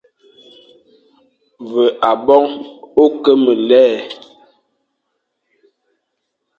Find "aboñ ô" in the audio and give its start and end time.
2.11-3.05